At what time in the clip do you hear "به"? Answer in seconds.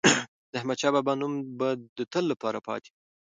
1.59-1.69